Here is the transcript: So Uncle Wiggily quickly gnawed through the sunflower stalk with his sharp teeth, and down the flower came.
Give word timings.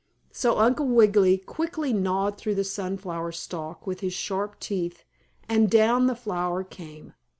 So 0.31 0.57
Uncle 0.57 0.87
Wiggily 0.87 1.37
quickly 1.37 1.93
gnawed 1.93 2.35
through 2.39 2.55
the 2.55 2.63
sunflower 2.63 3.33
stalk 3.33 3.85
with 3.85 3.99
his 3.99 4.13
sharp 4.15 4.59
teeth, 4.59 5.03
and 5.47 5.69
down 5.69 6.07
the 6.07 6.15
flower 6.15 6.63
came. 6.63 7.13